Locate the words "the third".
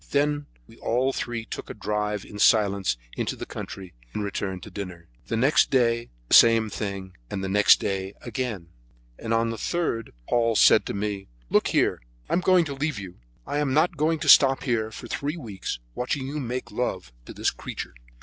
9.51-10.11